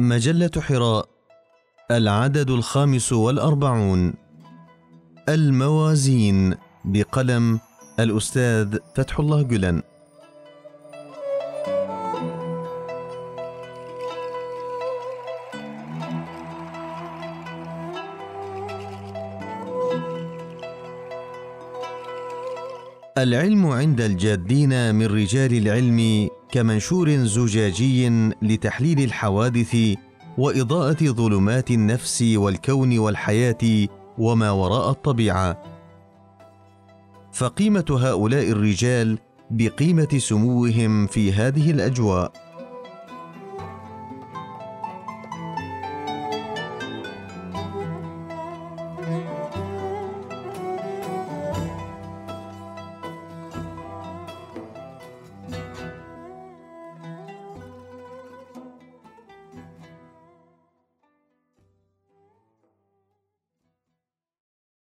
[0.00, 1.08] مجلة حراء
[1.90, 4.14] العدد الخامس والأربعون.
[5.28, 6.54] الموازين
[6.84, 7.60] بقلم
[8.00, 9.82] الأستاذ فتح الله جلن.
[23.22, 28.08] العلم عند الجادين من رجال العلم كمنشور زجاجي
[28.42, 29.76] لتحليل الحوادث
[30.38, 33.88] وإضاءة ظلمات النفس والكون والحياة
[34.18, 35.62] وما وراء الطبيعة.
[37.32, 39.18] فقيمة هؤلاء الرجال
[39.50, 42.49] بقيمة سموهم في هذه الأجواء.